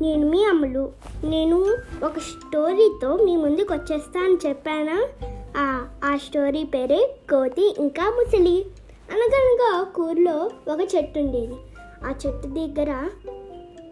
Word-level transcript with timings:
నేను 0.00 0.30
మీ 0.30 0.44
అమ్ములు 0.44 0.92
నేను 1.24 1.76
ఒక 2.04 2.18
స్టోరీతో 2.18 3.16
మీ 3.16 3.36
ముందుకు 3.36 3.74
వచ్చేస్తా 3.74 4.20
అని 4.20 4.48
చెప్పానా? 4.48 5.08
ఆ, 5.56 5.88
ఆ 6.04 6.16
స్టోరీ 6.16 6.64
పేరే 6.64 7.16
కోతి 7.30 7.74
ఇంకా 7.78 8.10
ముసలి. 8.10 8.66
అనగనగా 9.12 9.84
కూరలో 9.94 10.50
ఒక 10.72 10.94
చెట్టు 10.96 11.18
ఉండేది. 11.18 11.54
ఆ 12.04 12.10
చెట్టు 12.10 12.48
దగ్గర 12.48 13.08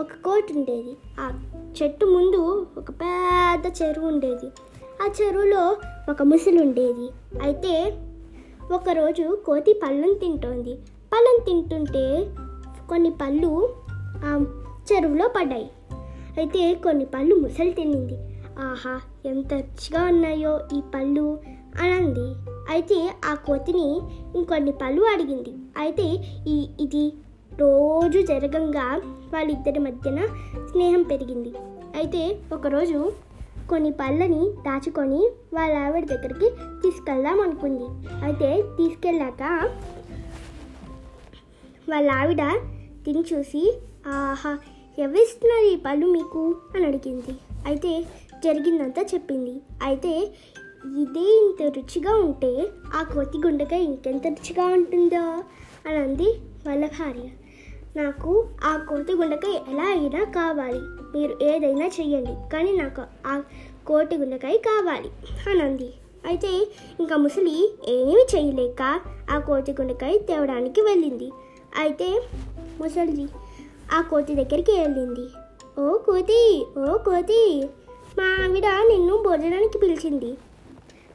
ఒక 0.00 0.06
కోటి 0.24 0.52
ఉండేది. 0.52 0.96
ఆ 1.20 1.42
చెట్టు 1.82 2.06
ముందు 2.06 2.66
ఒక 2.78 2.90
పెద్ద 2.90 3.82
చెరువు 3.82 4.06
ఉండేది. 4.06 4.46
ఆ 5.02 5.12
చెరువులో 5.22 5.76
ఒక 6.10 6.22
ముసలి 6.22 6.62
ఉండేది. 6.62 7.08
అయితే 7.42 7.98
ఒకరోజు 8.72 9.38
కోతి 9.46 9.72
పళ్ళం 9.72 10.14
తింటోంది. 10.14 10.74
పళ్ళం 11.12 11.44
తింటుంటే 11.44 12.26
కొన్ని 12.88 13.10
పళ్ళు 13.10 13.74
చెరువులో 14.92 15.28
పడ్డాయి. 15.28 15.70
అయితే 16.38 16.74
కొన్ని 16.74 17.04
పళ్ళు 17.04 17.34
ముసలి 17.34 17.70
తినింది. 17.70 18.16
ఆహా 18.58 19.00
ఎంత 19.26 19.54
రుచిగా 19.54 20.02
ఉన్నాయో 20.04 20.52
ఈ 20.76 20.80
పళ్ళు 20.94 21.26
అనంది. 21.80 22.26
అయితే 22.70 22.98
ఆ 23.24 23.34
కోతిని 23.46 23.86
ఇంకొన్ని 24.38 24.72
పళ్ళు 24.72 25.02
అడిగింది. 25.02 25.52
అయితే 25.76 26.06
ఈ 26.46 26.68
ఇది 26.80 27.04
రోజు 27.60 28.18
జరగంగా 28.20 28.86
వాళ్ళిద్దరి 29.32 29.78
మధ్యన 29.78 30.20
స్నేహం 30.70 31.02
పెరిగింది. 31.02 31.52
అయితే 31.96 32.22
ఒకరోజు 32.52 33.12
కొన్ని 33.70 33.90
పళ్ళని 33.90 34.42
దాచుకొని 34.66 35.20
వాళ్ళ 35.54 35.74
ఆవిడ 35.76 36.04
దగ్గరికి 36.04 36.48
తీసుకెళ్దాం 36.82 37.40
అనుకుంది. 37.40 37.86
అయితే 38.24 38.62
తీసుకెళ్ళాక 38.76 39.42
వాళ్ళ 41.88 42.10
ఆవిడ 42.10 42.42
తిని 43.04 43.24
చూసి 43.32 43.62
ఆహా 44.06 44.58
ఎవరిస్తున్నారు 44.98 45.66
ఈ 45.66 45.76
పళ్ళు 45.76 46.06
మీకు? 46.06 46.56
అని 46.76 46.86
అడిగింది. 46.86 47.36
అయితే 47.66 48.06
జరిగిందంతా 48.44 49.02
చెప్పింది. 49.02 49.60
అయితే 49.82 50.28
ఇదే 50.98 51.46
ఇంత 51.46 51.62
రుచిగా 51.62 52.14
ఉంటే 52.14 52.68
ఆ 52.94 53.02
కోతి 53.02 53.38
గుండెకాయ 53.38 53.80
ఇంకెంత 53.80 54.26
రుచిగా 54.26 54.66
ఉంటుందో? 54.66 55.42
అని 55.88 55.96
అంది 55.96 56.38
వాళ్ళ 56.66 56.86
భార్య. 56.86 57.28
నాకు 57.96 58.48
ఆ 58.64 58.76
కోతి 58.76 59.12
గుండెకాయ 59.12 59.72
ఎలా 59.72 59.84
అయినా 59.84 60.24
కావాలి. 60.24 60.78
మీరు 61.18 61.38
ఏదైనా 61.42 61.86
చెయ్యండి. 61.86 62.50
కానీ 62.52 62.72
నాకు 62.72 63.02
ఆ 63.26 63.42
కోటి 63.86 64.16
గుండెకాయ 64.16 64.56
కావాలి. 64.56 65.10
అని 65.50 65.62
అంది. 65.62 65.92
అయితే 66.26 66.68
ఇంకా 67.00 67.16
ముసలి 67.16 67.74
ఏమీ 67.88 68.26
చేయలేక 68.36 69.00
ఆ 69.30 69.38
కోతి 69.38 69.72
గుండెకాయ 69.72 70.18
తేవడానికి 70.18 70.80
వెళ్ళింది. 70.80 71.30
అయితే 71.78 72.22
ముసలి 72.80 73.26
ఆ 73.92 74.00
కోతి 74.00 74.34
దగ్గరికి 74.34 74.72
వెళ్ళింది. 74.72 75.28
ఓ 75.80 75.96
కోతి 75.96 76.66
ఓ 76.78 76.96
కోతి 76.96 77.68
మా 78.18 78.44
ఆవిడ 78.44 78.64
నిన్ను 78.66 79.22
భోజనానికి 79.22 79.78
పిలిచింది. 79.78 80.36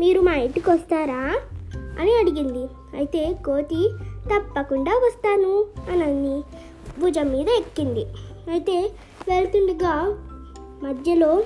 మీరు 0.00 0.20
మా 0.20 0.34
ఇంటికి 0.34 0.70
వస్తారా? 0.70 1.40
అని 2.00 2.18
అడిగింది. 2.18 2.68
అయితే 2.96 3.38
కోతి 3.46 3.90
తప్పకుండా 4.34 4.90
వస్తాను 4.90 5.64
అని 5.90 6.02
అంది 6.02 6.44
భుజం 7.00 7.28
మీద 7.28 7.48
ఎక్కింది. 7.48 8.06
అయితే 8.50 8.90
వెళ్తుండగా 9.28 10.18
మధ్యలో 10.82 11.42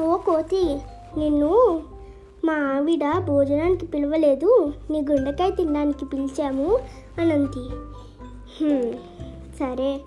ఓ 0.00 0.16
కోతి 0.16 0.78
నిన్ను 1.16 1.82
మా 2.44 2.52
ఆవిడ 2.52 3.18
భోజనానికి 3.18 3.86
పిలవలేదు 3.86 4.72
నీ 4.90 4.98
గుండెకాయ 4.98 5.50
తినడానికి 5.50 6.04
పిలిచాము 6.04 6.78
అనంతి 7.18 7.64
సరే. 9.58 10.00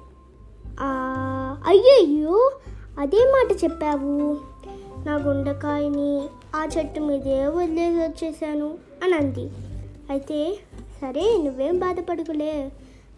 అయ్యయ్యో 1.67 2.52
అదే 2.99 3.17
మాట 3.17 3.63
చెప్పావు. 3.63 4.38
నా 5.06 5.16
గుండకాయని 5.16 6.28
ఆ 6.56 6.67
చెట్టు 6.78 7.00
మీదే 7.00 7.45
వదిలేసి 7.45 7.97
వచ్చేసాను 7.97 8.78
అని 9.03 9.13
అంది. 9.13 9.50
అయితే 10.09 10.59
సరే 11.01 11.41
నువ్వేం 11.44 11.79
బాధపడుకులే. 11.79 12.72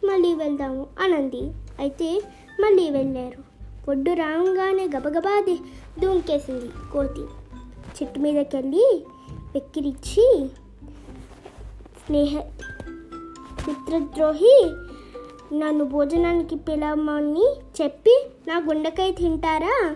మళ్ళీ 0.04 0.34
వెళ్దాము 0.34 0.88
అని 1.00 1.14
అంది. 1.16 1.52
అయితే 1.80 2.22
మళ్ళీ 2.60 2.90
వెళ్ళారు. 2.90 3.54
ఒడ్డు 3.90 4.12
రాగానే 4.12 4.90
గబగబాది 4.98 5.60
దూంకేసింది 6.00 6.70
కోతి. 6.94 7.22
చెట్టు 7.98 8.20
మీదకి 8.20 8.56
వెళ్ళి 8.56 9.06
వెక్కిరిచ్చి 9.54 10.50
స్నేహ 12.06 12.38
మిత్రద్రోహి 13.68 14.72
నన్ను 15.54 15.86
భోజనానికి 15.86 16.56
పిలవమని 16.56 17.48
చెప్పి 17.82 18.28
నా 18.48 18.58
గుండెకాయ 18.58 19.12
తింటారా? 19.12 19.96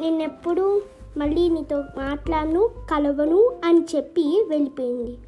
నేనెప్పుడు 0.00 0.82
మళ్ళీ 1.16 1.48
నీతో 1.48 1.84
మాట్లాడను 1.96 2.70
కలవను 2.90 3.52
అని 3.64 3.80
చెప్పి 3.96 4.44
వెళ్ళిపోయింది. 4.48 5.18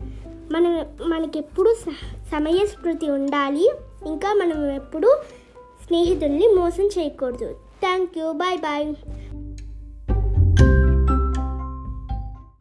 మనం 0.52 0.86
మనకెప్పుడు 1.06 1.74
స- 1.74 1.92
సమయస్ఫృతి 2.32 3.10
ఉండాలి. 3.10 3.72
ఇంకా 4.06 4.34
మనం 4.34 4.70
ఎప్పుడు 4.70 5.16
స్నేహితుల్ని 5.86 6.48
మోసం 6.48 6.84
చేయకూడదు. 6.84 7.52
Thank 7.80 8.18
you 8.18 8.32
bye 8.32 8.58
bye 8.58 8.94